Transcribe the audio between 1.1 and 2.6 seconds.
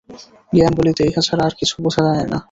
ছাড়া আর কিছু বুঝায় না।